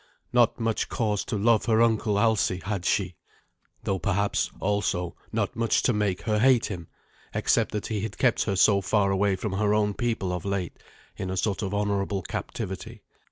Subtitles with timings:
[0.33, 3.17] Not much cause to love her uncle Alsi had she;
[3.83, 6.87] though perhaps, also, not much to make her hate him,
[7.35, 10.79] except that he had kept her so far away from her own people of late,
[11.17, 13.03] in a sort of honourable captivity.